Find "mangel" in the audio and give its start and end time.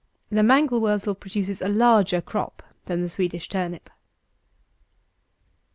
0.41-0.81